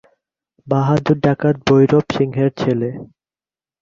[0.67, 2.89] বাহাদুর ডাকাত ভৈরব সিংহের ছেলে।